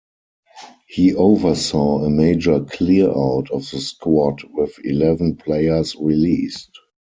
[0.87, 6.71] He oversaw a major clearout of the squad with eleven players released.